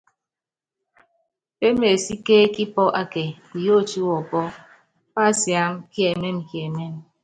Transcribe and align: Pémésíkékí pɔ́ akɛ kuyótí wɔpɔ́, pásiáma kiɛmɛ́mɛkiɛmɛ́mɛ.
Pémésíkékí 1.59 2.63
pɔ́ 2.75 2.87
akɛ 3.01 3.23
kuyótí 3.47 3.99
wɔpɔ́, 4.09 4.45
pásiáma 5.13 5.83
kiɛmɛ́mɛkiɛmɛ́mɛ. 5.93 6.95